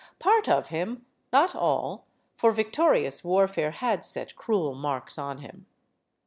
[0.17, 5.67] Part of him; not all for victorious warfare had set cruel marks on him.